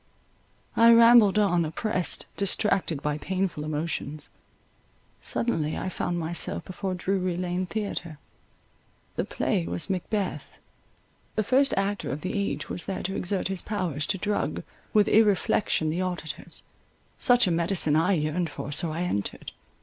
I 0.75 0.91
rambled 0.95 1.37
on, 1.37 1.63
oppressed, 1.63 2.25
distracted 2.35 3.03
by 3.03 3.19
painful 3.19 3.63
emotions—suddenly 3.63 5.77
I 5.77 5.89
found 5.89 6.17
myself 6.17 6.65
before 6.65 6.95
Drury 6.95 7.37
Lane 7.37 7.67
Theatre. 7.67 8.17
The 9.15 9.25
play 9.25 9.67
was 9.67 9.91
Macbeth—the 9.91 11.43
first 11.43 11.75
actor 11.77 12.09
of 12.09 12.21
the 12.21 12.33
age 12.35 12.67
was 12.67 12.85
there 12.85 13.03
to 13.03 13.15
exert 13.15 13.47
his 13.49 13.61
powers 13.61 14.07
to 14.07 14.17
drug 14.17 14.63
with 14.91 15.07
irreflection 15.07 15.91
the 15.91 16.01
auditors; 16.01 16.63
such 17.19 17.45
a 17.45 17.51
medicine 17.51 17.95
I 17.95 18.13
yearned 18.13 18.49
for, 18.49 18.71
so 18.71 18.91
I 18.91 19.03
entered. 19.03 19.51